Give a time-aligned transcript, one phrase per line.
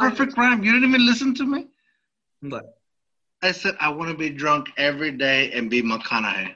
[0.00, 0.62] perfect rhyme.
[0.64, 1.66] You didn't even listen to me.
[2.42, 2.48] Hmm.
[2.48, 2.78] But
[3.42, 6.54] I said I want to be drunk every day and be McConaughey.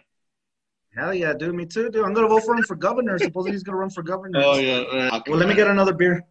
[0.97, 2.05] hell yeah, dude, me too, dude.
[2.05, 3.19] I'm gonna vote for him for governor.
[3.19, 4.41] Supposedly he's gonna run for governor.
[4.43, 5.21] Oh yeah.
[5.27, 6.25] Well, let me get another beer.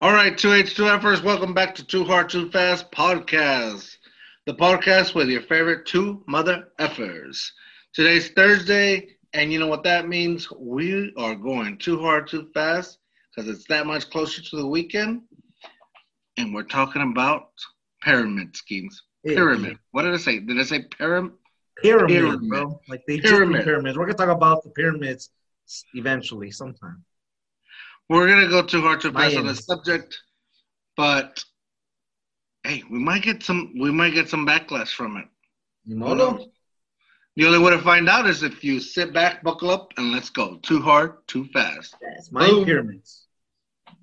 [0.00, 1.22] All right, two H two Fers.
[1.22, 3.96] Welcome back to Too Hard Too Fast podcast,
[4.46, 7.50] the podcast with your favorite two mother effers.
[7.92, 10.48] Today's Thursday, and you know what that means?
[10.56, 12.98] We are going too hard too fast
[13.38, 15.22] because it's that much closer to the weekend,
[16.38, 17.50] and we're talking about
[18.02, 19.02] pyramid schemes.
[19.24, 19.78] Pyramid.
[19.92, 20.40] What did I say?
[20.40, 21.32] Did I say pyramid?
[21.80, 22.48] Pyramid, Pyramid.
[22.48, 22.80] bro.
[22.88, 23.64] Like the Egyptian Pyramid.
[23.64, 23.96] pyramids.
[23.96, 25.30] We're gonna talk about the pyramids
[25.94, 27.04] eventually, sometime.
[28.08, 30.18] We're gonna go too hard too fast on the subject,
[30.96, 31.44] but
[32.64, 33.72] hey, we might get some.
[33.78, 35.26] We might get some backlash from it.
[35.84, 36.44] You know?
[37.36, 40.28] The only way to find out is if you sit back, buckle up, and let's
[40.28, 40.56] go.
[40.56, 41.94] Too hard, too fast.
[42.02, 42.64] That's my Boom.
[42.64, 43.27] pyramids.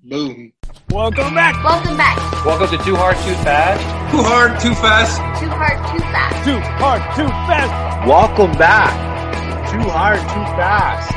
[0.04, 0.52] Boom.
[0.90, 1.62] Welcome back.
[1.64, 2.16] Welcome back.
[2.44, 3.80] Welcome to Too Hard, Too Fast.
[4.12, 5.18] Too hard, too fast.
[5.40, 6.44] Too hard, too fast.
[6.44, 8.08] Too Hard, Too Fast.
[8.08, 8.92] Welcome back.
[9.72, 11.12] Too hard, too fast.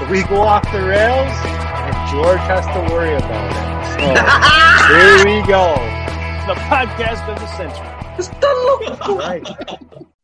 [0.00, 3.72] When we go off the rails, and George has to worry about it.
[3.92, 4.08] So
[4.94, 5.74] here we go.
[6.46, 7.88] The podcast of the century.
[9.16, 9.46] Right.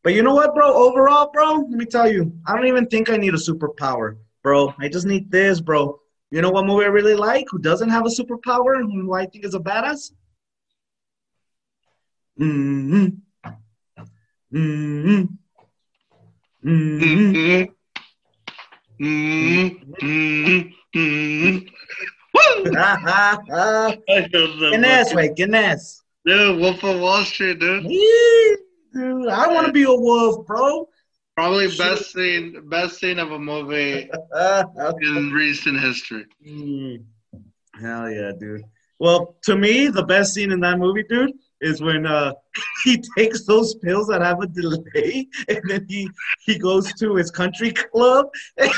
[0.02, 0.72] But you know what, bro?
[0.72, 4.74] Overall, bro, let me tell you, I don't even think I need a superpower, bro.
[4.78, 6.00] I just need this, bro.
[6.30, 7.46] You know what movie I really like?
[7.50, 8.76] Who doesn't have a superpower?
[8.76, 10.12] and Who I think is a badass?
[12.38, 13.06] Mm-hmm.
[14.54, 15.24] Mm-hmm.
[16.64, 17.64] Mm-hmm.
[19.00, 20.04] Mm-hmm.
[20.04, 20.68] Mm-hmm.
[20.98, 21.68] Mm-hmm.
[24.70, 26.02] Guinness, wait, Guinness.
[26.26, 27.84] Dude, Wolf of Wall Street, dude.
[27.84, 30.88] Dude, I want to be a wolf, bro.
[31.38, 34.10] Probably best scene, best scene of a movie
[35.02, 36.26] in recent history.
[36.44, 37.04] Mm.
[37.80, 38.64] Hell yeah, dude.
[38.98, 42.32] Well, to me, the best scene in that movie, dude, is when uh,
[42.84, 46.10] he takes those pills that have a delay, and then he
[46.44, 48.72] he goes to his country club, and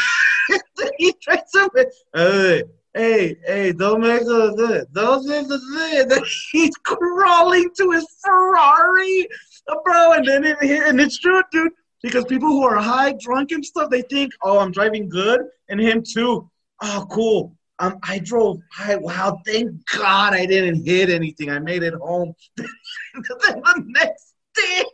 [0.99, 2.63] he tries to, hey,
[2.93, 6.23] hey, hey, don't make a don't make a and then
[6.53, 9.27] he's crawling to his Ferrari,
[9.67, 11.73] uh, bro, and then it, and it's true, dude.
[12.03, 15.81] Because people who are high, drunk, and stuff, they think, "Oh, I'm driving good," and
[15.81, 16.51] him too.
[16.83, 17.57] Oh, cool.
[17.79, 18.61] Um, I drove.
[18.79, 19.41] I wow.
[19.47, 21.51] Thank God I didn't hit anything.
[21.51, 22.35] I made it home.
[22.57, 22.67] then
[23.43, 24.85] the next day,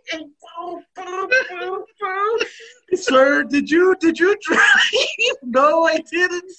[2.95, 4.61] sir, did you did you drive?
[5.43, 6.53] no, I didn't.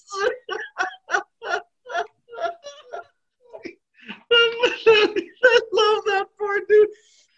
[4.32, 6.90] I love that part, dude.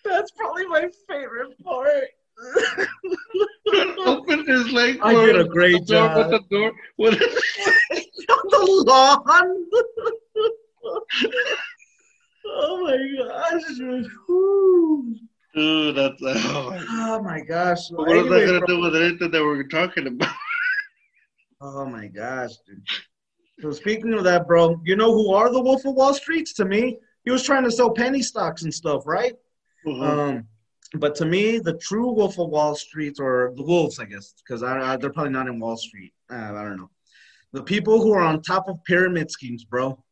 [0.03, 2.06] That's probably my favorite part.
[4.05, 5.00] Open his leg.
[5.01, 6.17] I did a great job.
[6.17, 6.72] With the door.
[6.97, 9.22] With the lawn.
[12.45, 12.97] oh my
[13.28, 14.07] gosh, dude.
[15.55, 16.22] Dude, that's.
[16.22, 17.89] Oh, my- Oh my gosh.
[17.91, 20.33] what is Anyway, that gonna bro- do with anything that we're talking about?
[21.61, 22.81] Oh my gosh, dude.
[23.59, 26.53] So speaking of that, bro, you know who are the Wolf of Wall Streets?
[26.53, 29.33] To me, he was trying to sell penny stocks and stuff, right?
[29.85, 30.45] Um,
[30.95, 34.61] but to me, the true Wolf of Wall Street, or the wolves, I guess, because
[34.61, 36.13] they're probably not in Wall Street.
[36.31, 36.89] Uh, I don't know.
[37.53, 40.03] The people who are on top of pyramid schemes, bro.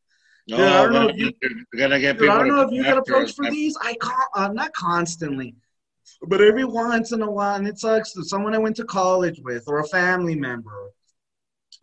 [0.47, 1.33] No, Dude, I don't know if you-
[1.77, 2.29] gonna get Dude.
[2.29, 3.75] I don't know if you get approached for these.
[3.81, 5.55] I con- uh, not constantly,
[6.21, 8.13] but every once in a while, and it sucks.
[8.29, 10.91] Someone I went to college with, or a family member,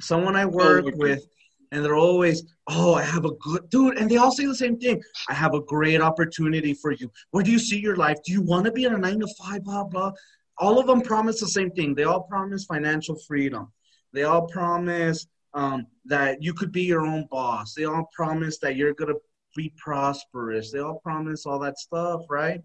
[0.00, 0.97] someone I work okay.
[0.97, 1.27] with,
[1.75, 4.79] and they're always, "Oh, I have a good dude," and they all say the same
[4.79, 5.03] thing.
[5.29, 7.11] I have a great opportunity for you.
[7.33, 8.19] Where do you see your life?
[8.25, 9.65] Do you want to be in a nine to five?
[9.65, 10.13] Blah blah.
[10.59, 11.95] All of them promise the same thing.
[11.95, 13.73] They all promise financial freedom.
[14.13, 17.75] They all promise um, that you could be your own boss.
[17.75, 19.15] They all promise that you're gonna
[19.57, 20.71] be prosperous.
[20.71, 22.63] They all promise all that stuff, right?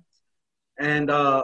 [0.78, 1.44] And uh,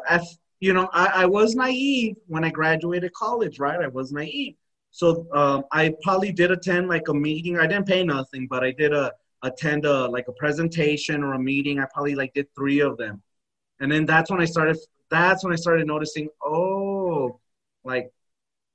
[0.60, 3.82] you know, I, I was naive when I graduated college, right?
[3.82, 4.56] I was naive.
[4.96, 7.60] So um, I probably did attend like a meeting.
[7.60, 9.12] I didn't pay nothing, but I did a
[9.44, 11.80] attend a like a presentation or a meeting.
[11.80, 13.22] I probably like did three of them,
[13.82, 14.78] and then that's when I started.
[15.10, 16.30] That's when I started noticing.
[16.42, 17.42] Oh,
[17.84, 18.10] like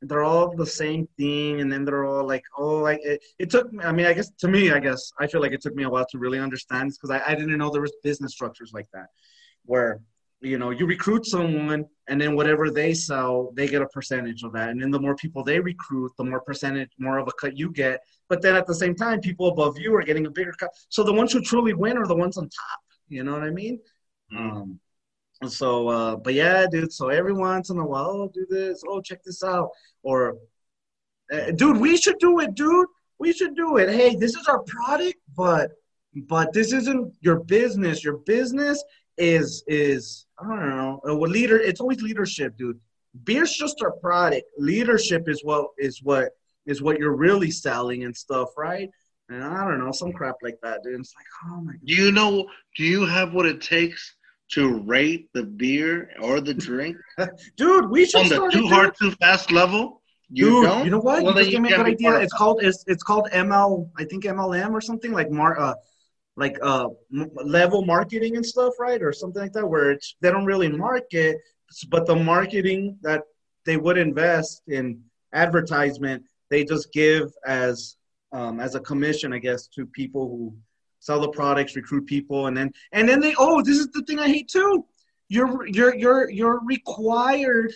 [0.02, 3.70] they're all the same thing, and then they're all like, oh, like it, it took.
[3.82, 5.88] I mean, I guess to me, I guess I feel like it took me a
[5.88, 9.06] while to really understand because I, I didn't know there was business structures like that,
[9.64, 10.00] where
[10.40, 14.52] you know you recruit someone and then whatever they sell they get a percentage of
[14.52, 14.70] that.
[14.70, 17.70] And then the more people they recruit the more percentage more of a cut you
[17.70, 18.00] get.
[18.28, 20.70] But then at the same time people above you are getting a bigger cut.
[20.88, 22.80] So the ones who truly win are the ones on top.
[23.08, 23.80] You know what i mean?
[24.36, 24.80] Um
[25.46, 28.82] so uh but yeah dude so every once in a while oh do this.
[28.88, 29.70] Oh check this out.
[30.02, 30.36] Or
[31.32, 32.86] uh, dude we should do it dude.
[33.18, 33.90] We should do it.
[33.90, 35.72] Hey, this is our product, but
[36.14, 38.02] but this isn't your business.
[38.02, 38.82] Your business
[39.20, 41.00] is is I don't know.
[41.08, 41.58] Uh, what leader?
[41.58, 42.80] It's always leadership, dude.
[43.24, 44.46] Beer's just a product.
[44.58, 46.30] Leadership is what is what
[46.66, 48.88] is what you're really selling and stuff, right?
[49.28, 50.98] And I don't know, some crap like that, dude.
[50.98, 51.80] It's like, oh my god.
[51.84, 52.48] Do you know?
[52.76, 54.16] Do you have what it takes
[54.52, 56.96] to rate the beer or the drink
[57.56, 60.02] Dude, we should on the too hard, too fast level?
[60.28, 60.84] You Dude, don't.
[60.84, 61.22] you know what?
[61.22, 62.14] Well, you just gave me a good idea.
[62.20, 63.90] It's called it's it's called ML.
[63.98, 65.74] I think MLM or something like mar uh
[66.36, 69.02] like uh m- level marketing and stuff, right?
[69.02, 71.38] Or something like that, where it's they don't really market,
[71.88, 73.22] but the marketing that
[73.66, 77.96] they would invest in advertisement, they just give as
[78.32, 80.54] um as a commission, I guess, to people who
[81.00, 84.18] sell the products, recruit people, and then and then they oh, this is the thing
[84.18, 84.84] I hate too.
[85.28, 87.72] You're you're you're you're required,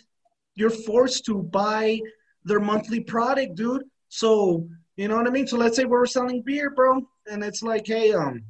[0.54, 2.00] you're forced to buy
[2.44, 3.84] their monthly product, dude.
[4.08, 5.46] So you know what I mean.
[5.46, 8.42] So let's say we're selling beer, bro, and it's like, hey, um,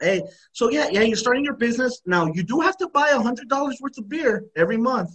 [0.00, 2.26] hey, so yeah, yeah, you're starting your business now.
[2.32, 5.10] You do have to buy a hundred dollars worth of beer every month,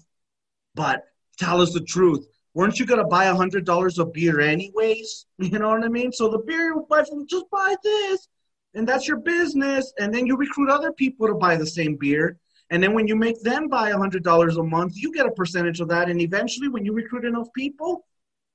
[0.75, 1.03] but
[1.37, 2.25] tell us the truth.
[2.53, 5.25] Weren't you gonna buy a hundred dollars of beer anyways?
[5.39, 6.11] You know what I mean.
[6.11, 8.27] So the beer you buy from just buy this,
[8.75, 9.93] and that's your business.
[9.99, 12.37] And then you recruit other people to buy the same beer.
[12.69, 15.31] And then when you make them buy a hundred dollars a month, you get a
[15.31, 16.09] percentage of that.
[16.09, 18.05] And eventually, when you recruit enough people,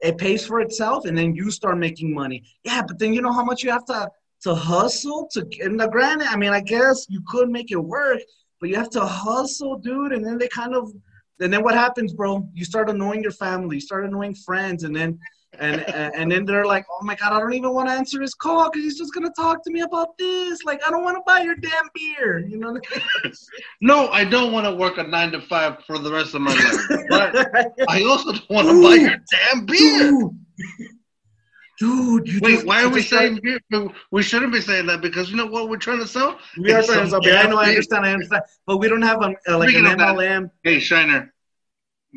[0.01, 2.45] it pays for itself, and then you start making money.
[2.65, 4.11] Yeah, but then you know how much you have to
[4.43, 5.47] to hustle to.
[5.61, 8.21] And the granted, I mean, I guess you could make it work,
[8.61, 10.13] but you have to hustle, dude.
[10.13, 10.93] And then they kind of,
[11.41, 12.49] and then what happens, bro?
[12.55, 15.19] You start annoying your family, you start annoying friends, and then.
[15.59, 18.21] And, and and then they're like, oh my god, I don't even want to answer
[18.21, 20.63] his call because he's just gonna talk to me about this.
[20.63, 22.41] Like, I don't want to buy your damn beer.
[22.47, 22.79] You know
[23.81, 26.53] No, I don't want to work a nine to five for the rest of my
[26.53, 27.05] life.
[27.09, 27.73] But?
[27.89, 30.11] I also don't want to buy your damn beer.
[31.79, 33.59] Dude, dude you Wait, just- why are we saying beer?
[34.11, 36.39] We shouldn't be saying that because you know what we're trying to sell?
[36.59, 37.39] We are trying to sell beer.
[37.39, 40.01] I know, I understand, I understand, but we don't have a, uh, like Speaking an
[40.01, 41.33] of that- Hey, Shiner,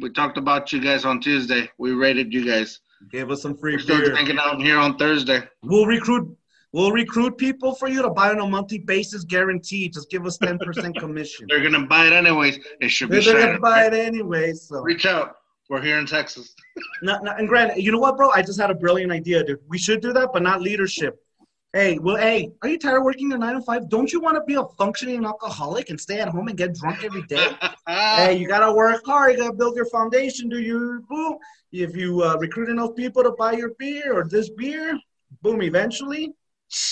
[0.02, 1.70] we talked about you guys on Tuesday.
[1.78, 2.82] We rated you guys.
[3.10, 4.16] Give us some free We're still beer.
[4.16, 5.42] hanging out here on Thursday.
[5.64, 6.38] We'll recruit.
[6.74, 9.94] We'll recruit people for you to buy on a monthly basis, guaranteed.
[9.94, 11.46] Just give us ten percent commission.
[11.50, 12.60] They're gonna buy it anyways.
[12.80, 14.62] It should be They're gonna buy it anyways.
[14.70, 15.36] So, Reach out.
[15.70, 16.54] We're here in Texas.
[17.02, 18.30] no, no, and Grant, you know what, bro?
[18.32, 19.60] I just had a brilliant idea, dude.
[19.70, 21.24] We should do that, but not leadership.
[21.74, 23.88] Hey, well, hey, are you tired of working a nine to five?
[23.88, 27.02] Don't you want to be a functioning alcoholic and stay at home and get drunk
[27.02, 27.48] every day?
[27.88, 29.34] hey, you gotta work hard.
[29.34, 30.50] You gotta build your foundation.
[30.50, 31.38] Do you boom?
[31.72, 35.00] If you uh, recruit enough people to buy your beer or this beer,
[35.42, 35.62] boom.
[35.62, 36.34] Eventually,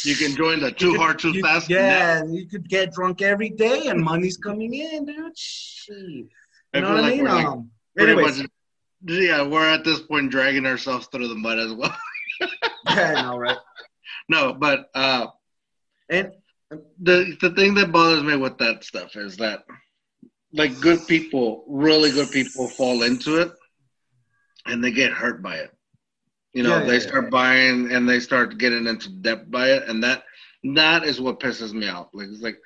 [0.05, 1.69] you can join the Too could- Hard Too you- Fast.
[1.69, 5.37] Yeah, you could get drunk every day, and money's coming in, dude.
[5.37, 5.97] Shit.
[5.97, 6.29] You
[6.73, 7.25] I know what I mean?
[7.25, 8.49] like, um, anyways, much,
[9.07, 11.95] yeah, we're at this point dragging ourselves through the mud as well.
[12.41, 13.57] yeah, I know, right?
[14.29, 15.27] No, but uh,
[16.09, 16.33] And
[16.99, 19.63] the the thing that bothers me with that stuff is that
[20.53, 23.51] like good people, really good people fall into it
[24.65, 25.71] and they get hurt by it.
[26.53, 29.83] You know, Yeah, they yeah, start buying and they start getting into debt by it
[29.87, 30.23] and that
[30.75, 32.07] that is what pisses me off.
[32.13, 32.57] Like it's like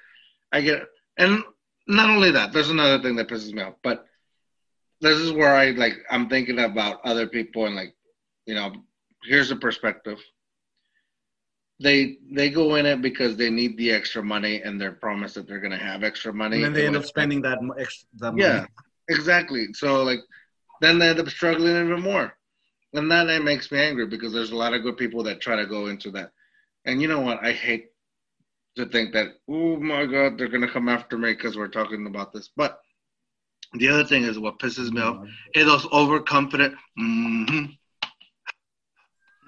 [0.51, 0.83] I get
[1.17, 1.43] and
[1.87, 4.05] not only that, there's another thing that pisses me off, but
[5.01, 7.93] this is where I like I'm thinking about other people and like,
[8.45, 8.71] you know,
[9.23, 10.19] here's the perspective
[11.83, 15.47] they they go in it because they need the extra money and they're promised that
[15.47, 16.55] they're going to have extra money.
[16.55, 18.07] and then they end up spending that extra.
[18.19, 18.43] That money.
[18.43, 18.65] Yeah,
[19.09, 19.67] exactly.
[19.73, 20.19] So like,
[20.81, 22.33] then they end up struggling even more,
[22.93, 25.57] and that it makes me angry because there's a lot of good people that try
[25.57, 26.31] to go into that,
[26.85, 27.45] and you know what?
[27.45, 27.87] I hate
[28.77, 32.07] to think that oh my god they're going to come after me because we're talking
[32.07, 32.79] about this, but.
[33.75, 35.25] The other thing is what pisses me off
[35.55, 36.75] is those overconfident.
[36.99, 37.65] Mm-hmm,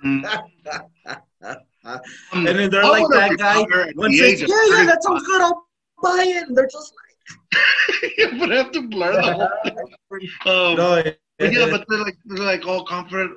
[2.33, 3.91] And then they're like that guy.
[3.95, 5.41] One says, "Yeah, yeah, that sounds good.
[5.41, 5.67] I'll
[6.01, 6.93] buy it." And they're just
[8.39, 9.75] but I have to blur the whole thing.
[9.75, 13.31] like, Um, no, yeah, but yeah, but they're like they're like all confident.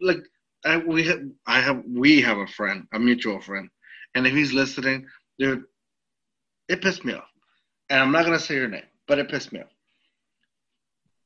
[0.00, 0.18] Like
[0.64, 3.68] I, we have, I have, we have a friend, a mutual friend,
[4.14, 5.06] and if he's listening,
[5.38, 5.64] dude,
[6.68, 7.28] it pissed me off.
[7.90, 9.66] And I'm not gonna say your name, but it pissed me off.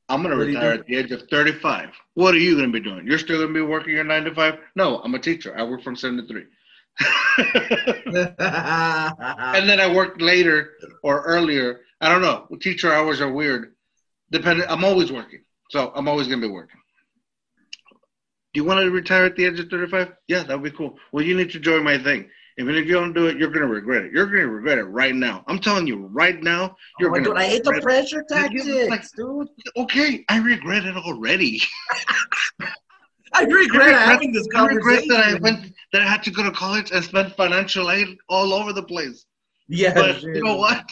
[0.09, 1.89] I'm gonna What retire at the age of 35.
[2.15, 3.05] What are you gonna be doing?
[3.05, 4.55] You're still gonna be working your nine to five?
[4.75, 5.55] No, I'm a teacher.
[5.57, 6.45] I work from seven to three.
[8.09, 10.71] and then I work later
[11.03, 11.81] or earlier.
[12.01, 12.47] I don't know.
[12.59, 13.73] Teacher hours are weird.
[14.31, 16.79] Depending, I'm always working, so I'm always gonna be working.
[18.53, 20.13] Do you want to retire at the age of 35?
[20.27, 20.97] Yeah, that would be cool.
[21.11, 22.29] Well, you need to join my thing.
[22.57, 24.11] Even if you don't do it, you're gonna regret it.
[24.11, 25.43] You're gonna regret it right now.
[25.47, 26.75] I'm telling you right now.
[26.99, 27.25] You're Oh, gonna.
[27.25, 28.35] dude, I hate the pressure you-
[28.89, 29.47] like- tactics, dude.
[29.77, 31.61] Okay, I regret it already.
[33.33, 34.81] I regret regret- having this conversation.
[34.81, 37.91] I regret that I went that I had to go to college and spend financial
[37.91, 39.25] aid all over the place.
[39.67, 40.35] Yeah, But dude.
[40.37, 40.89] you know what?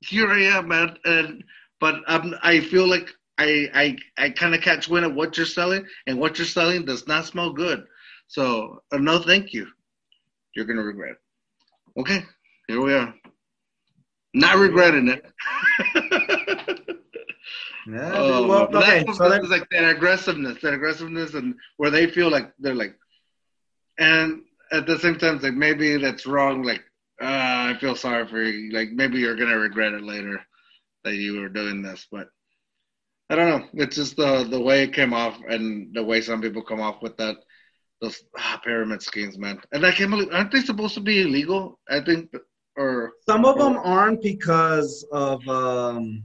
[0.00, 0.96] Here I am, man.
[1.04, 1.42] And
[1.80, 5.46] but I'm, I feel like I I I kind of catch wind of what you're
[5.46, 7.84] selling, and what you're selling does not smell good.
[8.28, 9.66] So uh, no, thank you.
[10.54, 11.12] You're gonna regret.
[11.96, 12.00] it.
[12.00, 12.24] Okay,
[12.68, 13.12] here we are.
[14.34, 15.24] Not regretting it.
[17.86, 22.30] Yeah, Oh, well, okay, that's so like that aggressiveness, that aggressiveness, and where they feel
[22.30, 22.96] like they're like,
[23.98, 24.42] and
[24.72, 26.62] at the same time, it's like maybe that's wrong.
[26.62, 26.82] Like,
[27.20, 28.72] uh, I feel sorry for you.
[28.72, 30.40] Like maybe you're gonna regret it later
[31.04, 32.28] that you were doing this, but
[33.30, 33.68] I don't know.
[33.74, 37.02] It's just the the way it came off and the way some people come off
[37.02, 37.36] with that
[38.00, 39.60] those ah, pyramid schemes, man.
[39.72, 41.78] And I can't believe aren't they supposed to be illegal?
[41.88, 42.30] I think,
[42.76, 46.24] or some of them aren't because of um,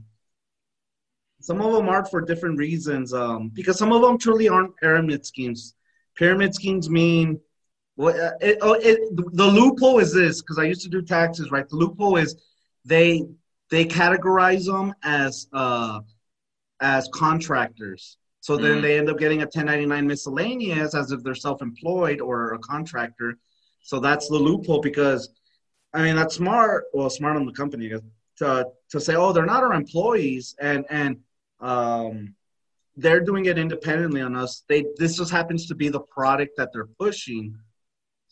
[1.46, 3.14] some of them aren't for different reasons.
[3.14, 5.74] Um, because some of them truly aren't pyramid schemes.
[6.16, 7.38] Pyramid schemes mean
[7.94, 8.18] what?
[8.18, 11.68] uh, it, oh, it, the loophole is this because I used to do taxes, right?
[11.68, 12.34] The loophole is
[12.84, 13.26] they
[13.70, 16.00] they categorize them as uh,
[16.80, 18.18] as contractors.
[18.40, 18.82] So then Mhm.
[18.82, 23.38] they end up getting a 1099 miscellaneous as if they're self-employed or a contractor.
[23.82, 25.30] So that's the loophole because
[25.94, 26.86] I mean that's smart.
[26.92, 27.88] Well, smart on the company
[28.38, 31.18] to to say, oh, they're not our employees, and and
[31.60, 32.34] um,
[32.96, 34.64] they're doing it independently on us.
[34.68, 37.56] They this just happens to be the product that they're pushing,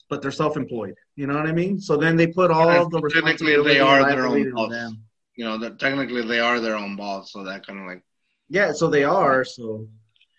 [0.09, 0.95] but they're self-employed.
[1.17, 1.81] You know what I mean?
[1.81, 4.71] So then they put all of the Technically, they are their own boss.
[4.71, 5.03] them.
[5.37, 8.03] you know, that technically they are their own boss, so that kind of like.
[8.49, 9.45] Yeah, so they are.
[9.45, 9.89] So,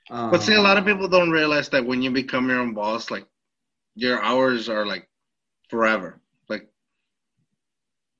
[0.09, 2.73] um, But see, a lot of people don't realize that when you become your own
[2.73, 3.25] boss, like
[3.95, 5.09] your hours are like
[5.69, 6.21] forever.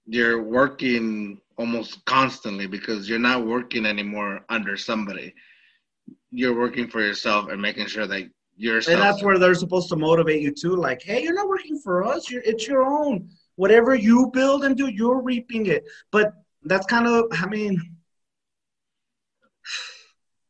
[0.06, 5.34] You're working almost constantly because you're not working anymore under somebody.
[6.32, 8.78] You're working for yourself and making sure that you're.
[8.78, 10.76] and that's where they're supposed to motivate you too.
[10.76, 12.30] Like, hey, you're not working for us.
[12.30, 13.30] You're, it's your own.
[13.56, 15.86] Whatever you build and do, you're reaping it.
[16.12, 16.34] But
[16.64, 17.80] that's kind of, I mean,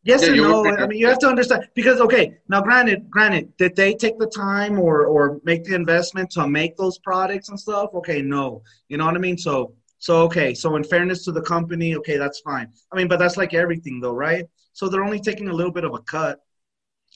[0.06, 0.66] yes Yeah, you're no.
[0.66, 4.28] I mean, you have to understand because, okay, now granted, granted, did they take the
[4.28, 7.90] time or or make the investment to make those products and stuff?
[7.94, 8.64] Okay, no.
[8.88, 9.38] You know what I mean?
[9.38, 10.54] So, so okay.
[10.54, 12.72] So in fairness to the company, okay, that's fine.
[12.92, 14.46] I mean, but that's like everything, though, right?
[14.74, 16.40] So they're only taking a little bit of a cut.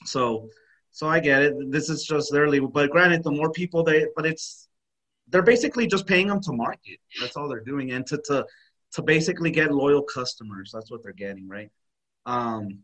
[0.04, 0.48] So,
[0.90, 1.54] so I get it.
[1.70, 2.68] This is just their legal.
[2.68, 4.68] But granted, the more people they, but it's
[5.28, 6.98] they're basically just paying them to market.
[7.20, 8.46] That's all they're doing, and to to
[8.92, 10.70] to basically get loyal customers.
[10.74, 11.70] That's what they're getting, right?
[12.30, 12.80] Um.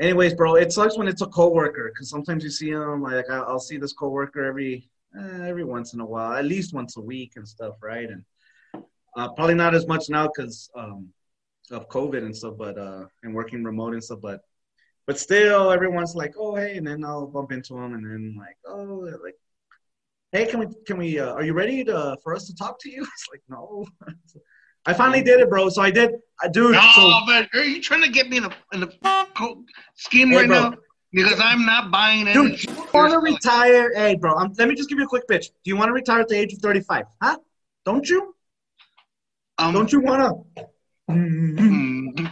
[0.00, 3.02] Anyways, bro, it sucks when it's a coworker because sometimes you see them.
[3.02, 4.88] Like I'll see this coworker every
[5.18, 8.08] eh, every once in a while, at least once a week and stuff, right?
[8.08, 8.24] And
[9.16, 11.08] uh, probably not as much now because um,
[11.70, 14.40] of COVID and stuff, but uh, and working remote and stuff, but
[15.10, 18.56] but still everyone's like oh hey and then i'll bump into them and then like
[18.64, 19.34] oh like
[20.30, 22.88] hey can we can we uh, are you ready to for us to talk to
[22.88, 23.84] you it's like no
[24.86, 26.10] i finally did it bro so i did
[26.42, 28.88] i dude No, so but are you trying to get me in a in a
[29.94, 30.70] scheme Hey, right bro.
[30.70, 30.76] now?
[31.12, 32.34] Because I'm not buying it.
[32.34, 35.26] dude you want to retire hey bro um, let me just give you a quick
[35.28, 37.36] pitch do you want to retire at the age of 35 huh
[37.84, 38.34] don't you
[39.58, 40.20] Um, don't you want
[40.56, 40.64] to
[41.12, 42.30] mhm,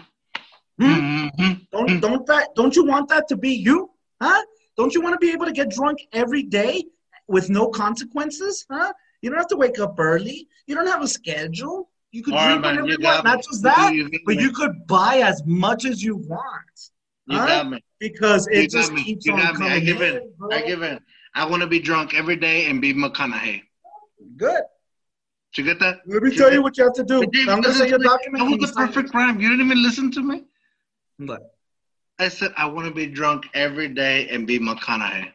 [0.81, 1.67] mhm.
[1.73, 3.91] Don't don't that don't you want that to be you?
[4.23, 4.43] Huh?
[4.77, 6.85] Don't you want to be able to get drunk every day
[7.27, 8.65] with no consequences?
[8.71, 8.93] Huh?
[9.21, 10.49] You don't have to wake up early.
[10.67, 11.91] You don't have a schedule.
[12.11, 13.25] You could right, drink man, whenever you you want.
[13.25, 14.43] Not just that, You but me.
[14.43, 16.91] you could buy as much as you want
[17.27, 17.47] You huh?
[17.47, 17.81] got me.
[18.01, 19.67] because it got just keeps You on got me.
[19.67, 20.17] I coming give in.
[20.17, 20.33] in.
[20.51, 21.01] I give in.
[21.35, 23.63] I want to be drunk every day and be McConaughey.
[24.37, 24.63] Good.
[25.55, 26.01] Did you get that?
[26.07, 27.27] Let me You tell you what you have to do.
[27.33, 28.45] Dave, I'm say to your document.
[28.45, 29.41] That was you the perfect rhyme.
[29.41, 30.45] You didn't even listen to me.
[31.19, 31.43] What?
[32.19, 35.33] I said I want to be drunk every day and be McConaughey.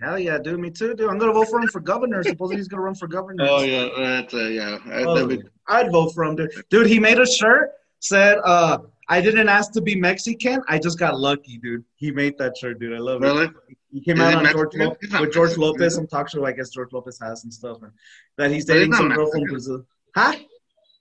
[0.00, 0.58] Hell yeah, dude.
[0.58, 1.10] Me too, dude.
[1.10, 2.22] I'm gonna vote for him for governor.
[2.22, 3.46] Supposedly he's gonna run for governor.
[3.48, 4.78] Oh yeah, that's uh, yeah.
[4.86, 6.50] I- Oh, that'd be- I'd vote for him, dude.
[6.70, 8.78] Dude, he made a shirt said, uh,
[9.08, 10.62] "I didn't ask to be Mexican.
[10.68, 12.94] I just got lucky, dude." He made that shirt, dude.
[12.94, 13.26] I love it.
[13.26, 13.48] Really?
[13.92, 15.96] He came Is out on George Lo- He's with George Mexican, Lopez, is he?
[15.96, 17.92] some talk show I guess George Lopez has and stuff, and
[18.38, 19.84] that he's he's dating not some girl from Brazil.
[20.16, 20.34] Huh?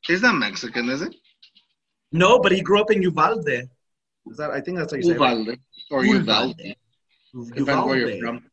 [0.08, 1.22] He's not Mexican, is he?
[2.12, 3.48] No, but he grew up in Uvalde.
[3.48, 4.50] Is that?
[4.52, 5.58] I think that's how you say Uvalde
[5.92, 6.56] or Uvalde.
[6.58, 6.60] Uvalde.
[6.60, 6.78] it.
[7.56, 8.44] Depends where you're from.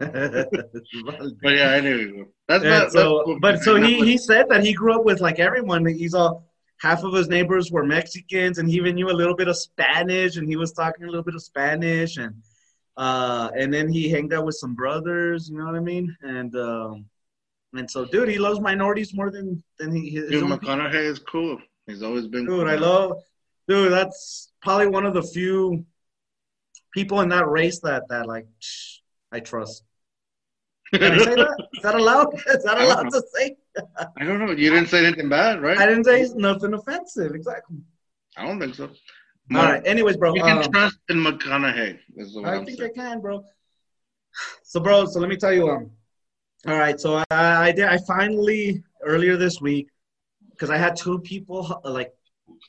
[0.00, 2.28] But yeah, I knew.
[2.48, 5.20] That's And not, so, that's, but so he, he said that he grew up with
[5.20, 5.86] like everyone.
[5.86, 9.48] He's all half of his neighbors were Mexicans, and he even knew a little bit
[9.48, 12.34] of Spanish, and he was talking a little bit of Spanish, and
[12.96, 15.48] uh, and then he hanged out with some brothers.
[15.50, 16.16] You know what I mean?
[16.22, 17.04] And um,
[17.74, 20.10] and so, dude, he loves minorities more than than he.
[20.10, 20.76] His Dude, own people.
[20.76, 21.58] McConaughey is cool.
[21.86, 22.68] He's always been Dude, cool.
[22.68, 23.22] I love,
[23.68, 23.92] dude.
[23.92, 25.84] That's probably one of the few
[26.92, 28.46] people in that race that that like
[29.30, 29.84] I trust.
[30.94, 31.68] Can I say that?
[31.74, 32.34] Is that allowed?
[32.46, 33.56] Is that allowed to say?
[34.16, 34.50] I don't know.
[34.50, 35.78] You didn't say anything bad, right?
[35.78, 37.34] I didn't say nothing offensive.
[37.34, 37.78] Exactly.
[38.36, 38.90] I don't think so.
[39.54, 39.82] All right.
[39.86, 40.34] Anyways, bro.
[40.34, 41.98] You can um, trust in McConaughey.
[42.44, 42.92] I I'm think saying.
[42.96, 43.44] I can, bro.
[44.62, 45.68] So, bro, so let me tell you.
[45.68, 45.90] Um,
[46.66, 47.00] all right.
[47.00, 47.86] So I, I did.
[47.86, 49.88] I finally earlier this week
[50.50, 52.12] because I had two people uh, like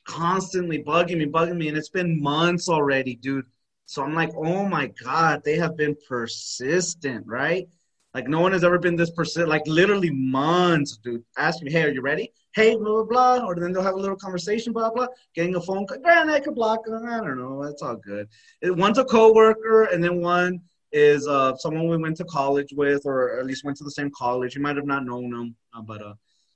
[0.06, 3.46] constantly bugging me, bugging me, and it's been months already, dude.
[3.86, 7.68] So I'm like, oh my god, they have been persistent, right?
[8.14, 11.24] Like no one has ever been this persistent, like literally months, dude.
[11.38, 12.32] Ask me, hey, are you ready?
[12.54, 15.08] Hey, blah blah blah, or then they'll have a little conversation, blah blah.
[15.34, 17.06] Getting a phone call, man, I could block them.
[17.08, 18.28] I don't know, it's all good.
[18.62, 20.60] It, one's a coworker, and then one
[20.92, 24.12] is uh someone we went to college with, or at least went to the same
[24.12, 24.56] college.
[24.56, 26.14] You might have not known them, uh, but uh,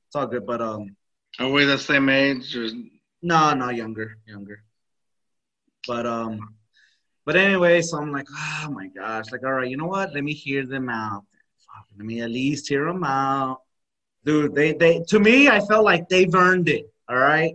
[0.08, 0.46] it's all good.
[0.46, 0.96] But um,
[1.40, 2.54] Are we the same age?
[2.58, 2.68] Or...
[3.22, 4.62] no, no, younger, younger.
[5.88, 6.56] But um,
[7.26, 10.14] but anyway, so I'm like, oh my gosh, like, all right, you know what?
[10.14, 11.24] Let me hear them out.
[11.98, 13.62] Let me at least hear them out,
[14.26, 14.54] dude.
[14.54, 16.92] They they to me, I felt like they've earned it.
[17.08, 17.54] All right,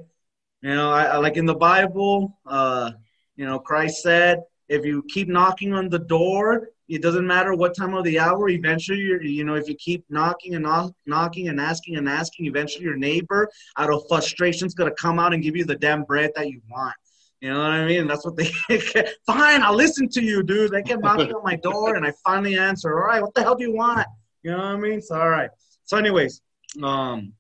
[0.63, 2.93] you know, I, I like in the Bible, uh,
[3.37, 7.77] you know, Christ said, if you keep knocking on the door, it doesn't matter what
[7.77, 8.49] time of the hour.
[8.49, 12.47] Eventually, you're, you know, if you keep knocking and knock, knocking and asking and asking,
[12.47, 13.49] eventually your neighbor,
[13.79, 16.61] out of frustration, is gonna come out and give you the damn bread that you
[16.71, 16.95] want.
[17.41, 18.07] You know what I mean?
[18.07, 18.51] That's what they.
[18.69, 19.15] get.
[19.27, 20.73] Fine, I'll listen to you, dude.
[20.73, 23.01] They kept knocking on my door, and I finally answer.
[23.01, 24.07] All right, what the hell do you want?
[24.43, 25.01] You know what I mean?
[25.01, 25.51] So all right.
[25.85, 26.43] So, anyways,
[26.83, 27.33] um,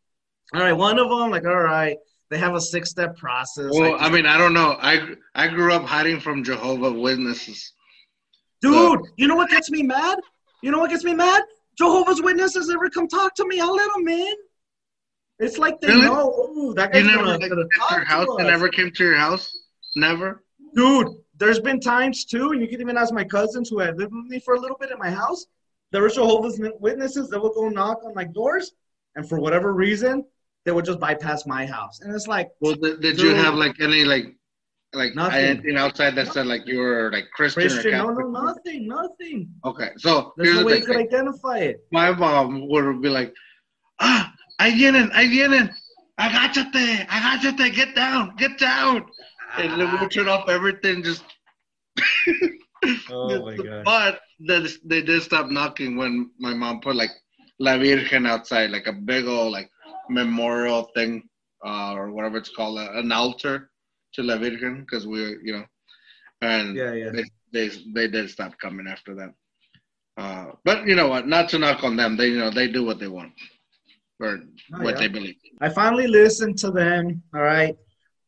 [0.54, 0.72] all right.
[0.72, 1.96] One of them, like, all right,
[2.30, 3.70] they have a six-step process.
[3.72, 4.76] Well, Like, I mean, I don't know.
[4.80, 7.72] I I grew up hiding from Jehovah Witnesses.
[8.62, 10.18] Dude, you know what gets me mad?
[10.62, 11.42] You know what gets me mad?
[11.78, 13.60] Jehovah's Witnesses ever come talk to me.
[13.60, 14.34] I'll let them in.
[15.38, 16.02] It's like they Really?
[16.06, 18.26] know, oh, that You guy's never gonna, like, gonna at talk your house.
[18.26, 19.56] to They never came to your house.
[19.96, 20.42] Never.
[20.74, 24.12] Dude, there's been times too, and you can even ask my cousins who had lived
[24.14, 25.46] with me for a little bit in my house.
[25.92, 28.72] There were Jehovah's Witnesses that would go knock on like doors,
[29.16, 30.24] and for whatever reason,
[30.64, 32.00] they would just bypass my house.
[32.00, 34.36] And it's like, Well, did, did you have like any like
[34.92, 35.38] like Nothing.
[35.38, 38.26] anything outside that said like you were like Christian, Christian, or no, Catholic?
[38.26, 39.48] no, nothing, nothing.
[39.64, 40.86] Okay, so There's here's no the way you thing.
[40.86, 41.84] could identify it.
[41.92, 43.32] My mom would be like,
[44.00, 45.70] "Ah, ahí vienen, ahí vienen,
[46.18, 49.06] agáchate, agáchate, get down, get down,"
[49.58, 51.02] and then we turn off everything.
[51.02, 51.24] Just
[53.10, 53.84] Oh my god.
[53.84, 57.10] But they, they did stop knocking when my mom put like
[57.58, 59.70] La Virgen outside, like a big old like
[60.08, 61.22] memorial thing,
[61.64, 63.70] uh, or whatever it's called, uh, an altar
[64.14, 65.64] to La Virgen, because we, you know,
[66.42, 67.10] and Yeah, yeah.
[67.12, 69.30] they, they they did stop coming after that.
[70.16, 71.26] Uh, but you know what?
[71.26, 72.16] Not to knock on them.
[72.16, 73.32] They you know they do what they want
[74.20, 74.38] or
[74.74, 75.00] Oh, what yeah.
[75.00, 75.36] they believe.
[75.60, 77.22] I finally listened to them.
[77.34, 77.76] All right,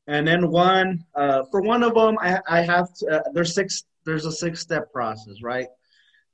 [0.07, 3.07] and then one uh, for one of them, I, I have to.
[3.07, 3.85] Uh, there's six.
[4.05, 5.69] There's a six step process, right?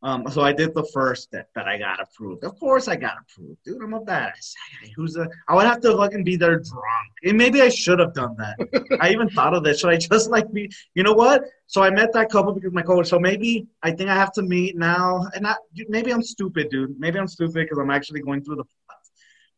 [0.03, 2.45] Um, so I did the first step that I got approved.
[2.45, 3.83] Of course, I got approved, dude.
[3.83, 4.53] I'm a badass.
[4.95, 5.29] Who's a?
[5.49, 8.99] I would have to fucking be there drunk, and maybe I should have done that.
[9.01, 9.81] I even thought of this.
[9.81, 10.71] Should I just like be?
[10.95, 11.43] You know what?
[11.67, 13.09] So I met that couple because my coach.
[13.09, 15.59] So maybe I think I have to meet now, and not.
[15.89, 16.99] Maybe I'm stupid, dude.
[16.99, 18.65] Maybe I'm stupid because I'm actually going through the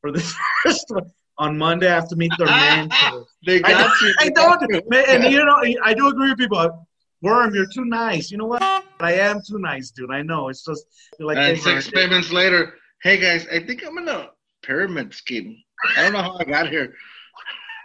[0.01, 1.11] for this first one.
[1.41, 3.27] On Monday, I have to meet their mentors.
[3.47, 4.15] They I, you.
[4.21, 4.63] I don't,
[5.09, 6.87] and you know, I do agree with people.
[7.23, 8.31] Worm, you're too nice.
[8.31, 8.63] You know what?
[9.01, 10.11] I am too nice, dude.
[10.11, 10.51] I know.
[10.51, 10.85] It's just
[11.19, 14.31] like And six payments later, hey guys, I think I'm in a
[14.63, 15.57] pyramid scheme.
[15.97, 16.95] I don't know how I got here.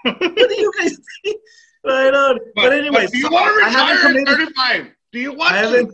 [0.03, 1.41] What do you guys think?
[1.87, 2.37] I know.
[2.55, 4.55] But, anyway, do you so want to I haven't retire at committed.
[4.55, 4.91] 35?
[5.13, 5.67] Do you want I to?
[5.67, 5.93] haven't.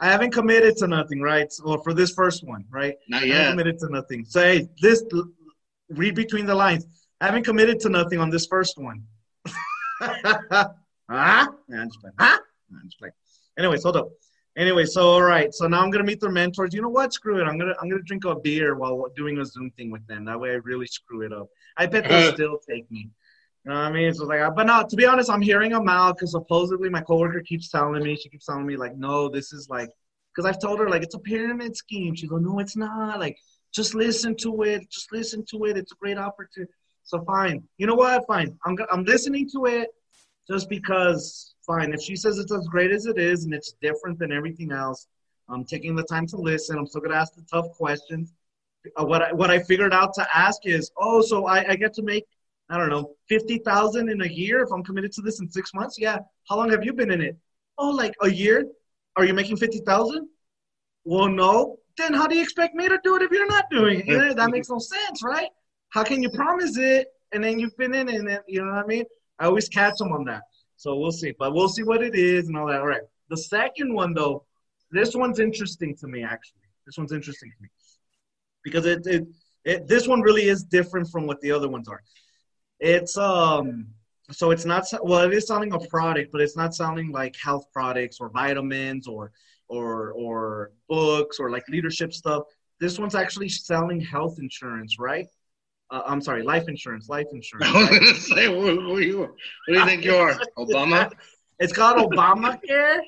[0.00, 1.50] I haven't committed to nothing, right?
[1.64, 2.96] Well, for this first one, right?
[3.08, 3.50] Not I haven't yet.
[3.50, 4.24] committed to nothing.
[4.26, 5.02] So hey, this
[5.88, 6.86] read between the lines.
[7.20, 9.04] I haven't committed to nothing on this first one.
[10.00, 10.68] huh?
[11.08, 12.14] Nah, I'm just playing.
[12.18, 12.38] Huh?
[12.70, 13.14] Nah, I'm just playing.
[13.58, 14.08] Anyways, hold up.
[14.56, 16.72] Anyway, so all right, so now I'm gonna meet their mentors.
[16.72, 17.12] You know what?
[17.12, 17.44] Screw it.
[17.44, 20.24] I'm gonna I'm gonna drink a beer while doing a Zoom thing with them.
[20.24, 21.48] That way, I really screw it up.
[21.76, 22.32] I bet they'll uh.
[22.32, 23.10] still take me.
[23.64, 24.14] You know what I mean?
[24.14, 24.86] So like, but no.
[24.88, 28.16] To be honest, I'm hearing them out because supposedly my coworker keeps telling me.
[28.16, 29.90] She keeps telling me like, no, this is like,
[30.34, 32.14] because I've told her like it's a pyramid scheme.
[32.14, 33.20] She's like, no, it's not.
[33.20, 33.36] Like,
[33.72, 34.88] just listen to it.
[34.90, 35.76] Just listen to it.
[35.76, 36.72] It's a great opportunity.
[37.04, 37.62] So fine.
[37.78, 38.26] You know what?
[38.26, 38.58] Fine.
[38.64, 39.88] I'm I'm listening to it
[40.50, 41.52] just because.
[41.66, 41.92] Fine.
[41.92, 45.08] If she says it's as great as it is and it's different than everything else,
[45.48, 46.78] I'm taking the time to listen.
[46.78, 48.32] I'm still gonna ask the tough questions.
[48.96, 51.92] Uh, what I, what I figured out to ask is, oh, so I, I get
[51.94, 52.24] to make
[52.70, 55.74] I don't know fifty thousand in a year if I'm committed to this in six
[55.74, 55.96] months.
[55.98, 56.18] Yeah.
[56.48, 57.36] How long have you been in it?
[57.78, 58.64] Oh, like a year.
[59.16, 60.28] Are you making fifty thousand?
[61.04, 61.78] Well, no.
[61.98, 64.36] Then how do you expect me to do it if you're not doing it?
[64.36, 65.48] That makes no sense, right?
[65.90, 68.72] How can you promise it and then you've been in it and then, you know
[68.72, 69.04] what I mean?
[69.38, 70.42] I always catch them on that.
[70.76, 71.32] So we'll see.
[71.38, 72.80] But we'll see what it is and all that.
[72.80, 73.02] All right.
[73.30, 74.44] The second one, though,
[74.90, 76.60] this one's interesting to me, actually.
[76.86, 77.68] This one's interesting to me
[78.62, 79.26] because it, it,
[79.64, 82.02] it this one really is different from what the other ones are.
[82.78, 83.86] It's um
[84.30, 87.66] so it's not well it is selling a product, but it's not selling like health
[87.72, 89.32] products or vitamins or
[89.68, 92.42] or or books or like leadership stuff.
[92.80, 95.26] This one's actually selling health insurance, right?
[95.90, 97.68] Uh, I'm sorry, life insurance, life insurance.
[97.74, 99.18] I was gonna say, who, who you?
[99.20, 99.30] What
[99.68, 101.10] do you think you are, Obama?
[101.58, 103.00] It's called Obamacare,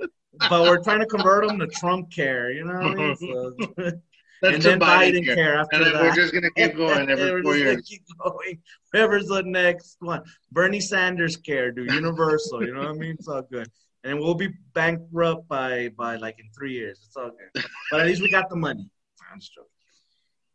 [0.49, 2.51] but we're trying to convert them to Trump care.
[2.51, 3.16] You know what I mean?
[3.16, 3.53] So,
[4.40, 5.35] That's and then a Biden care.
[5.35, 6.03] care after And then that.
[6.03, 7.83] we're just gonna keep going every four just years.
[7.88, 8.59] Keep going.
[8.92, 10.23] Whoever's the next one.
[10.53, 11.90] Bernie Sanders care, dude.
[11.90, 12.64] Universal.
[12.64, 13.16] you know what I mean?
[13.18, 13.68] It's all good.
[14.05, 17.01] And we'll be bankrupt by by like in three years.
[17.05, 17.65] It's all good.
[17.91, 18.89] But at least we got the money.
[19.31, 19.71] I'm just joking.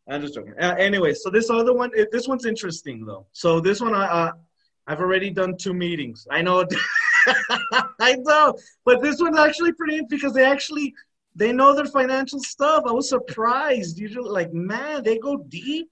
[0.08, 0.54] I'm just joking.
[0.60, 3.26] Uh, anyway, so this other one, this one's interesting though.
[3.32, 4.32] So this one, I, uh,
[4.86, 6.26] I've already done two meetings.
[6.30, 6.64] I know,
[8.00, 8.54] I know,
[8.84, 10.94] but this one's actually pretty because they actually
[11.34, 12.84] they know their financial stuff.
[12.86, 13.98] I was surprised.
[13.98, 15.90] Usually, like man, they go deep,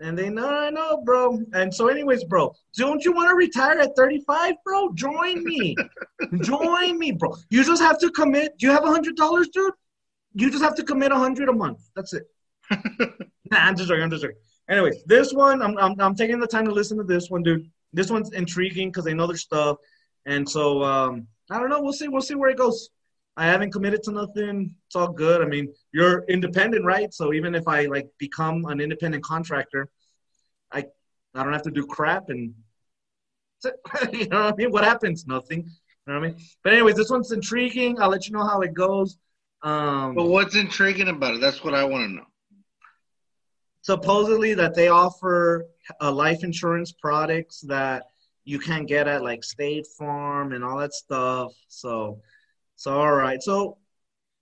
[0.00, 0.48] and they know.
[0.48, 1.40] I know, bro.
[1.52, 4.92] And so, anyways, bro, don't you want to retire at 35, bro?
[4.94, 5.76] Join me,
[6.40, 7.34] join me, bro.
[7.50, 8.58] You just have to commit.
[8.58, 9.72] Do you have a hundred dollars, dude?
[10.34, 11.80] You just have to commit a hundred a month.
[11.96, 12.24] That's it.
[13.50, 14.02] Nah, I'm just joking.
[14.02, 14.36] I'm just joking.
[14.68, 17.70] Anyways, this one, I'm, I'm, I'm taking the time to listen to this one, dude.
[17.94, 19.78] This one's intriguing because they know their stuff,
[20.26, 21.80] and so um, I don't know.
[21.80, 22.08] We'll see.
[22.08, 22.90] We'll see where it goes.
[23.38, 24.74] I haven't committed to nothing.
[24.86, 25.40] It's all good.
[25.42, 27.12] I mean, you're independent, right?
[27.14, 29.88] So even if I like become an independent contractor,
[30.72, 30.80] I
[31.34, 32.54] I don't have to do crap, and
[34.12, 34.70] you know what I mean.
[34.72, 35.26] What happens?
[35.26, 35.60] Nothing.
[36.06, 36.36] You know what I mean?
[36.64, 38.00] But anyways, this one's intriguing.
[38.00, 39.18] I'll let you know how it goes.
[39.62, 41.40] Um, But what's intriguing about it?
[41.40, 42.26] That's what I want to know.
[43.82, 45.66] supposedly that they offer
[46.00, 48.04] uh, life insurance products that
[48.44, 51.52] you can't get at like State Farm and all that stuff.
[51.68, 52.20] So,
[52.78, 53.42] so all right.
[53.42, 53.76] So,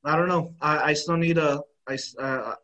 [0.04, 0.54] I don't know.
[0.60, 1.62] I, I still need to.
[1.88, 2.54] I uh,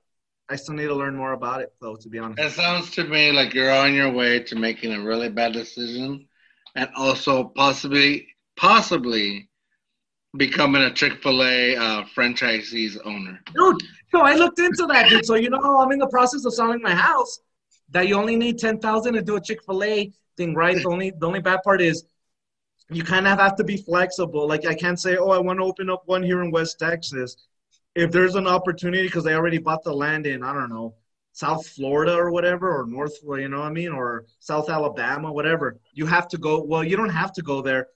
[0.51, 1.97] I still need to learn more about it, though.
[1.97, 2.41] To be honest.
[2.43, 6.29] It sounds to me like you're on your way to making a really bad decision,
[6.75, 9.49] and also possibly, possibly
[10.37, 13.41] becoming a Chick Fil A uh, franchisee's owner.
[13.55, 13.83] dude.
[14.11, 15.25] So I looked into that, dude.
[15.25, 17.41] So you know, I'm in the process of selling my house.
[17.93, 20.77] That you only need ten thousand to do a Chick Fil A thing, right?
[20.77, 22.05] The only the only bad part is
[22.91, 24.47] you kind of have to be flexible.
[24.47, 27.37] Like I can't say, oh, I want to open up one here in West Texas.
[27.95, 30.95] If there's an opportunity, because they already bought the land in, I don't know,
[31.33, 35.79] South Florida or whatever, or North, you know what I mean, or South Alabama, whatever.
[35.95, 36.63] You have to go.
[36.63, 37.89] Well, you don't have to go there,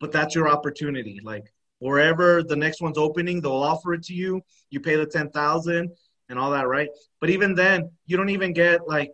[0.00, 1.20] but that's your opportunity.
[1.22, 4.42] Like wherever the next one's opening, they'll offer it to you.
[4.70, 5.90] You pay the ten thousand
[6.28, 6.88] and all that, right?
[7.20, 9.10] But even then, you don't even get like,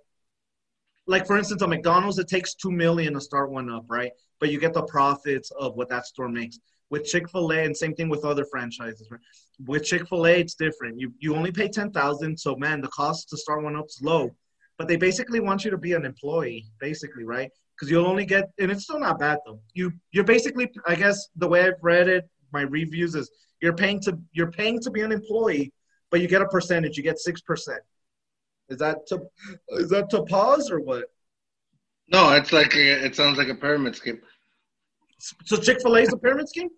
[1.11, 4.13] like for instance, a McDonald's, it takes two million to start one up, right?
[4.39, 6.59] But you get the profits of what that store makes.
[6.89, 9.21] With Chick Fil A, and same thing with other franchises, right?
[9.67, 11.01] With Chick Fil A, it's different.
[11.01, 14.01] You you only pay ten thousand, so man, the cost to start one up is
[14.03, 14.31] low.
[14.79, 17.51] But they basically want you to be an employee, basically, right?
[17.75, 19.61] Because you'll only get, and it's still not bad though.
[19.75, 24.01] You you're basically, I guess, the way I've read it, my reviews is you're paying
[24.03, 25.73] to you're paying to be an employee,
[26.11, 26.97] but you get a percentage.
[26.97, 27.81] You get six percent.
[28.71, 29.21] Is that to
[29.71, 31.05] is that to pause or what?
[32.09, 34.21] No, it's like a, it sounds like a pyramid scheme.
[35.45, 36.69] So Chick Fil A is a pyramid scheme.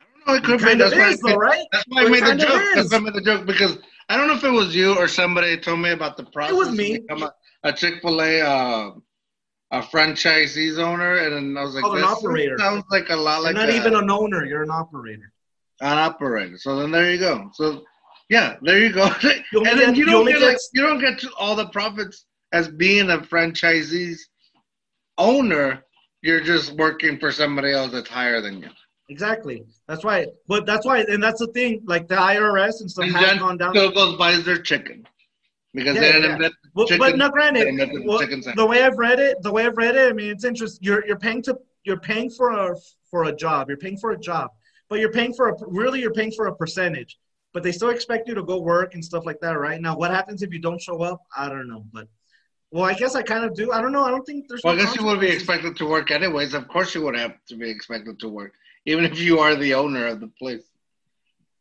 [0.00, 0.34] I don't know.
[0.34, 0.64] It could be.
[0.64, 1.64] Kind That's is, though, right?
[1.72, 2.62] that's why I made the joke.
[2.76, 2.88] is.
[2.88, 5.08] That's why I made the joke because I don't know if it was you or
[5.08, 6.52] somebody told me about the process.
[6.52, 7.00] It was me.
[7.10, 7.30] a,
[7.64, 8.90] a Chick Fil A uh,
[9.72, 12.56] a franchisee's owner, and I was like, Oh, an operator.
[12.58, 14.44] sounds like a lot like You're not a- even an owner.
[14.44, 15.32] You're an operator.
[15.80, 16.58] an operator.
[16.58, 17.50] So then there you go.
[17.54, 17.84] So
[18.28, 19.08] yeah, there you go.
[19.52, 21.54] You and then get- you you don't only get, like, you don't get to all
[21.56, 24.28] the profits as being a franchisee's
[25.18, 25.84] owner.
[26.22, 28.68] You're just working for somebody else that's higher than you.
[29.10, 29.62] Exactly.
[29.86, 30.26] That's why.
[30.48, 31.82] But that's why, and that's the thing.
[31.84, 33.74] Like the IRS and stuff And has gone down.
[33.74, 35.06] still goes buys their chicken
[35.74, 36.48] because Yeah, they didn't yeah.
[36.74, 36.98] Well, chicken.
[37.00, 38.18] but no, granted, the well,
[38.56, 40.80] the way I've read it, the way I've read it, I mean, it's interesting.
[40.82, 42.74] You're you're paying to you're paying for a
[43.10, 43.68] for a job.
[43.68, 44.50] You're paying for a job,
[44.88, 47.18] but you're paying for a really you're paying for a percentage.
[47.54, 49.80] But they still expect you to go work and stuff like that, right?
[49.80, 51.22] Now, what happens if you don't show up?
[51.34, 52.08] I don't know, but
[52.72, 53.70] well, I guess I kind of do.
[53.70, 54.02] I don't know.
[54.04, 54.60] I don't think there's.
[54.64, 56.52] Well, I guess you would be expected to work anyways.
[56.52, 58.52] Of course, you would have to be expected to work,
[58.84, 60.64] even if you are the owner of the place,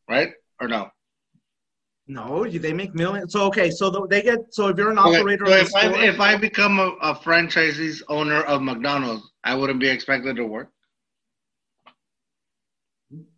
[0.09, 0.31] right?
[0.59, 0.89] Or no?
[2.07, 3.31] No, they make millions.
[3.33, 4.39] So okay, so they get.
[4.49, 6.89] So if you're an Okay, operator, so of the if I if I become a,
[7.01, 10.72] a franchisee's owner of McDonald's, I wouldn't be expected to work.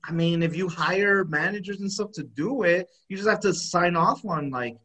[0.03, 3.53] I mean, if you hire managers and stuff to do it, you just have to
[3.53, 4.77] sign off on like,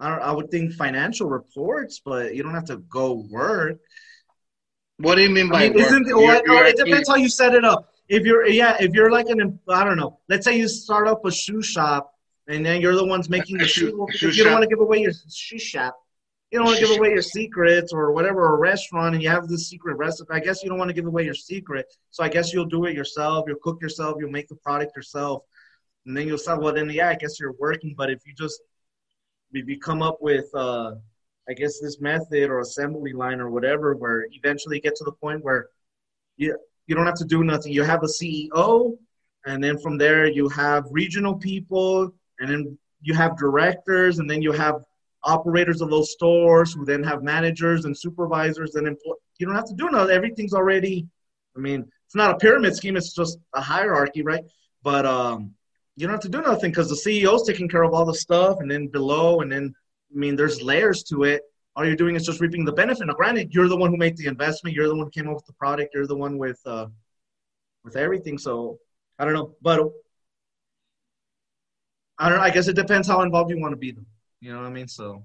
[0.00, 3.78] I, don't, I would think financial reports, but you don't have to go work.
[4.98, 5.86] What do you mean by I mean, work?
[5.86, 7.88] isn't You're- well, you're it depends how you set it up.
[8.08, 11.24] If you're yeah, if you're like an I don't know, let's say you start up
[11.24, 12.12] a shoe shop
[12.48, 14.98] and then you're the ones making the Shoe- shoe you don't want to give away
[14.98, 15.96] your shoe shop.
[16.52, 19.48] You don't want to give away your secrets or whatever, a restaurant, and you have
[19.48, 20.32] this secret recipe.
[20.32, 22.84] I guess you don't want to give away your secret, so I guess you'll do
[22.84, 23.46] it yourself.
[23.48, 24.16] You'll cook yourself.
[24.20, 25.44] You'll make the product yourself,
[26.04, 26.60] and then you'll sell.
[26.60, 27.94] Well, then yeah, I guess you're working.
[27.96, 28.60] But if you just
[29.54, 30.92] if you come up with, uh,
[31.48, 35.12] I guess this method or assembly line or whatever, where eventually you get to the
[35.12, 35.68] point where
[36.36, 37.72] you you don't have to do nothing.
[37.72, 38.98] You have a CEO,
[39.46, 44.42] and then from there you have regional people, and then you have directors, and then
[44.42, 44.84] you have
[45.24, 49.68] operators of those stores who then have managers and supervisors and employ- you don't have
[49.68, 50.14] to do nothing.
[50.14, 51.06] Everything's already.
[51.56, 52.96] I mean, it's not a pyramid scheme.
[52.96, 54.44] It's just a hierarchy, right?
[54.82, 55.54] But um,
[55.96, 58.58] you don't have to do nothing because the CEO's taking care of all the stuff,
[58.60, 59.74] and then below, and then
[60.14, 61.42] I mean, there's layers to it.
[61.74, 63.06] All you're doing is just reaping the benefit.
[63.06, 64.76] Now, granted, you're the one who made the investment.
[64.76, 65.94] You're the one who came up with the product.
[65.94, 66.86] You're the one with uh,
[67.84, 68.38] with everything.
[68.38, 68.78] So
[69.18, 69.80] I don't know, but
[72.18, 72.38] I don't.
[72.38, 72.44] know.
[72.44, 73.92] I guess it depends how involved you want to be.
[73.92, 74.04] Though.
[74.42, 74.88] You know what I mean?
[74.88, 75.22] So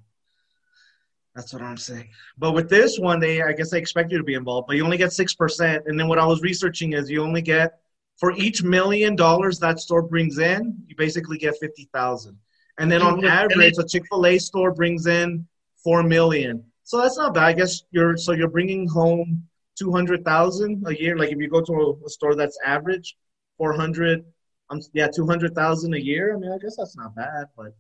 [1.35, 2.09] that's what I'm saying.
[2.37, 4.85] But with this one, they I guess they expect you to be involved, but you
[4.85, 5.83] only get six percent.
[5.87, 7.79] And then what I was researching is you only get
[8.17, 12.37] for each million dollars that store brings in, you basically get fifty thousand.
[12.77, 15.47] And then on average, a Chick Fil A store brings in
[15.83, 16.63] four million.
[16.83, 17.43] So that's not bad.
[17.45, 19.47] I guess you're so you're bringing home
[19.79, 21.17] two hundred thousand a year.
[21.17, 23.17] Like if you go to a, a store that's average,
[23.57, 24.25] four hundred.
[24.69, 26.35] Um, yeah, two hundred thousand a year.
[26.35, 27.73] I mean, I guess that's not bad, but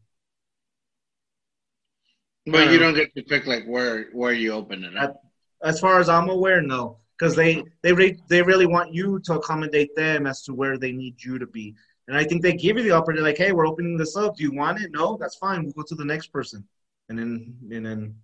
[2.47, 2.83] But you hmm.
[2.83, 5.21] don't get to pick like where where you open it up.
[5.63, 9.33] as far as I'm aware, no, because they they re- they really want you to
[9.33, 11.75] accommodate them as to where they need you to be.
[12.07, 14.37] And I think they give you the opportunity, like, hey, we're opening this up.
[14.37, 14.91] Do you want it?
[14.91, 15.63] No, that's fine.
[15.63, 16.65] We'll go to the next person,
[17.09, 18.15] and then and then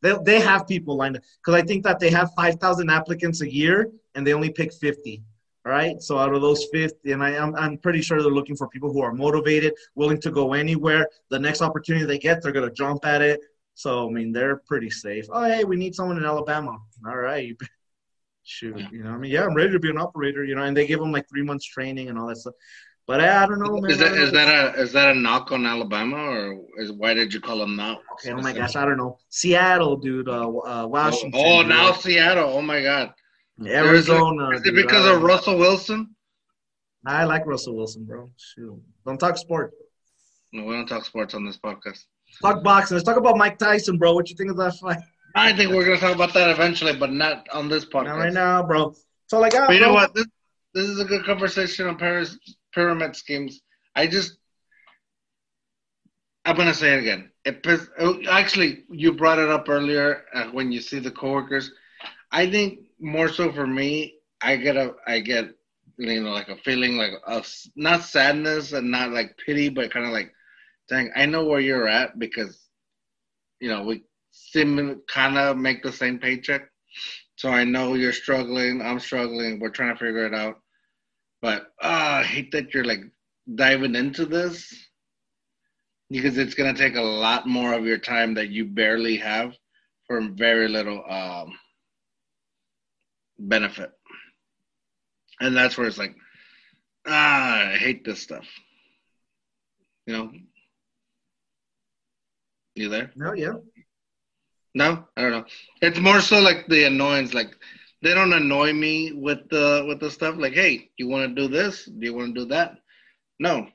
[0.00, 3.40] they they have people lined up because I think that they have five thousand applicants
[3.40, 5.22] a year, and they only pick fifty.
[5.64, 8.56] All right, so out of those fifty, and I am I'm pretty sure they're looking
[8.56, 11.08] for people who are motivated, willing to go anywhere.
[11.30, 13.40] The next opportunity they get, they're gonna jump at it.
[13.74, 15.26] So I mean, they're pretty safe.
[15.30, 16.78] Oh, hey, we need someone in Alabama.
[17.06, 17.56] All right,
[18.42, 20.44] shoot, you know, I mean, yeah, I'm ready to be an operator.
[20.44, 22.54] You know, and they give them like three months training and all that stuff.
[23.06, 23.90] But I, I don't know, man.
[23.90, 27.34] Is that is that a is that a knock on Alabama or is why did
[27.34, 27.98] you call them that?
[28.12, 29.18] Okay, oh my gosh, I don't know.
[29.28, 30.28] Seattle, dude.
[30.28, 31.32] Uh, uh Washington.
[31.34, 31.68] Oh, dude.
[31.68, 32.50] now Seattle.
[32.50, 33.12] Oh my God.
[33.66, 34.50] Arizona.
[34.50, 36.14] Is it because I, of Russell Wilson?
[37.04, 38.30] I like Russell Wilson, bro.
[38.36, 39.72] Shoot, don't talk sport.
[40.52, 42.04] No, we don't talk sports on this podcast.
[42.40, 42.96] Talk boxing.
[42.96, 44.14] Let's talk about Mike Tyson, bro.
[44.14, 44.98] What you think of that fight?
[45.34, 48.04] I think we're gonna talk about that eventually, but not on this podcast.
[48.06, 48.94] Not right now, bro.
[49.26, 50.14] So like, But you know what?
[50.14, 50.26] This,
[50.74, 52.38] this is a good conversation on Paris
[52.74, 53.60] pyramid schemes.
[53.94, 54.36] I just,
[56.44, 57.30] I'm gonna say it again.
[57.44, 61.72] It piss, oh, actually, you brought it up earlier uh, when you see the coworkers.
[62.30, 65.50] I think more so for me, I get a, I get,
[65.98, 70.06] you know, like a feeling like of not sadness and not like pity, but kind
[70.06, 70.32] of like,
[70.92, 72.68] dang, I know where you're at because,
[73.60, 76.68] you know, we seem kind of make the same paycheck.
[77.36, 78.82] So I know you're struggling.
[78.82, 79.58] I'm struggling.
[79.58, 80.60] We're trying to figure it out.
[81.40, 83.00] But uh, I hate that you're like
[83.52, 84.72] diving into this
[86.10, 89.54] because it's gonna take a lot more of your time that you barely have
[90.06, 91.54] for very little um,
[93.38, 93.90] benefit.
[95.40, 96.14] And that's where it's like,
[97.06, 98.46] ah, I hate this stuff.
[100.06, 100.32] You know?
[102.74, 103.12] You there?
[103.16, 103.54] No, yeah.
[104.74, 105.44] No, I don't know.
[105.82, 107.34] It's more so like the annoyance.
[107.34, 107.54] Like
[108.00, 110.36] they don't annoy me with the with the stuff.
[110.38, 111.84] Like, hey, you want to do this?
[111.84, 112.78] Do you want to do that?
[113.38, 113.68] No.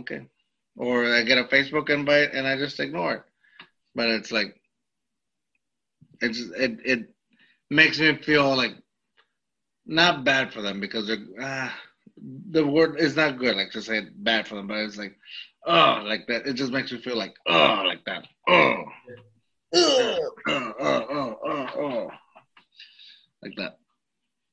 [0.00, 0.26] Okay.
[0.76, 3.22] Or I get a Facebook invite and I just ignore it.
[3.94, 4.56] But it's like,
[6.20, 7.14] it's it it
[7.68, 8.76] makes me feel like
[9.86, 11.74] not bad for them because they're ah,
[12.50, 13.56] the word is not good.
[13.56, 15.16] Like to say bad for them, but it's like
[15.66, 16.46] oh like that.
[16.46, 18.26] It just makes me feel like oh like that
[23.42, 23.78] Like that.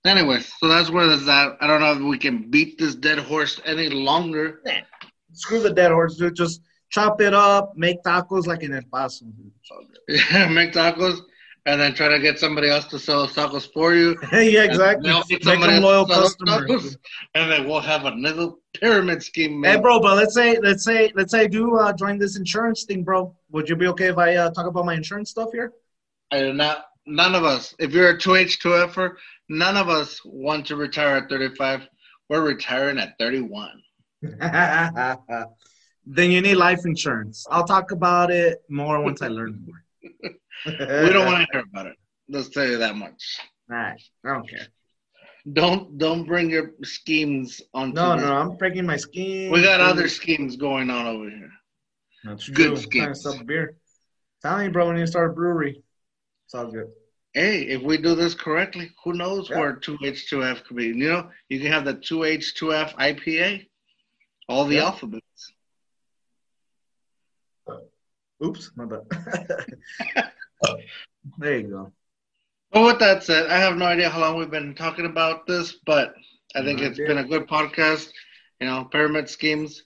[0.05, 1.58] Anyway, so that's where that's at.
[1.62, 4.62] I don't know if we can beat this dead horse any longer.
[5.31, 6.36] Screw the dead horse, dude.
[6.36, 9.51] Just chop it up, make tacos like in El Paso, dude.
[9.60, 10.19] It's all good.
[10.31, 11.21] Yeah, make tacos
[11.65, 14.15] and then try to get somebody else to sell tacos for you.
[14.32, 15.10] yeah, exactly.
[15.10, 16.97] And Make them loyal to sell those customers.
[17.34, 19.63] And then we'll have another pyramid scheme.
[19.63, 22.84] Hey, bro, but let's say, let's say, let's say I do uh, join this insurance
[22.84, 23.36] thing, bro.
[23.51, 25.73] Would you be okay if I uh, talk about my insurance stuff here?
[26.32, 26.86] I do not.
[27.08, 27.75] None of us.
[27.80, 29.15] If you're a two H two F'er,
[29.49, 31.88] none of us want to retire at 35.
[32.30, 33.82] We're retiring at 31.
[36.06, 37.45] then you need life insurance.
[37.49, 40.32] I'll talk about it more once I learn more.
[40.65, 41.96] We don't want to hear about it.
[42.30, 43.39] Let's tell you that much.
[43.70, 44.68] All right, I don't care.
[45.54, 47.94] Don't don't bring your schemes on.
[47.94, 49.52] No, no, I'm breaking my scheme.
[49.52, 51.52] We got other schemes going on over here.
[52.24, 52.91] That's Good true.
[52.91, 53.44] Trying to schemes.
[53.46, 53.76] beer.
[54.41, 55.84] Telling you, bro, need to start a brewery.
[56.46, 56.88] It's all good.
[57.34, 59.60] Hey, if we do this correctly, who knows Yeah.
[59.60, 60.86] where 2H2F could be?
[60.86, 63.68] You know, you can have the 2H2F IPA,
[64.48, 64.84] all the Yeah.
[64.86, 65.54] alphabets.
[68.44, 69.65] Oops, my bad.
[71.38, 71.91] there you go.
[72.71, 75.73] But with that said, I have no idea how long we've been talking about this,
[75.86, 76.13] but
[76.56, 77.08] I think No it's idea.
[77.08, 78.10] been a good podcast.
[78.60, 79.84] You know, pyramid schemes.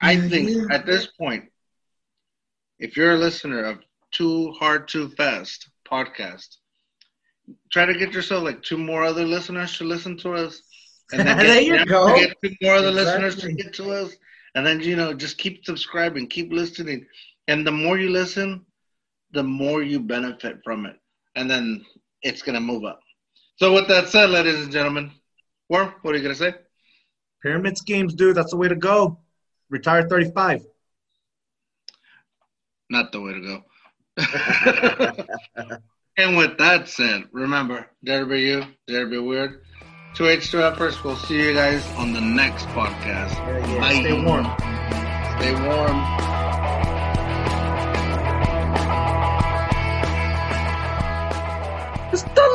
[0.00, 0.28] I mm-hmm.
[0.28, 0.74] think yeah.
[0.74, 1.44] at this point,
[2.78, 3.78] if you're a listener of
[4.10, 6.56] Too Hard Too Fast podcast,
[7.70, 10.62] try to get yourself like two more other listeners to listen to us.
[11.12, 12.14] There you go.
[12.14, 14.16] Get two more other listeners to get to us.
[14.54, 17.06] And then, you know, just keep subscribing, keep listening.
[17.48, 18.64] And the more you listen,
[19.32, 20.96] the more you benefit from it.
[21.36, 21.84] And then
[22.22, 23.00] it's going to move up.
[23.56, 25.12] So, with that said, ladies and gentlemen,
[25.68, 26.54] Worm, what are you going to say?
[27.42, 28.36] Pyramid schemes, dude.
[28.36, 29.20] That's the way to go.
[29.70, 30.66] Retire 35.
[32.90, 33.62] Not the way to go.
[36.16, 39.62] and with that said, remember, dare to be you, dare to be weird.
[40.16, 43.36] 2H2 Efforts, we'll see you guys on the next podcast.
[43.36, 44.00] Yeah, yeah.
[44.00, 44.46] Stay warm.
[45.38, 46.39] Stay warm.
[52.20, 52.49] Just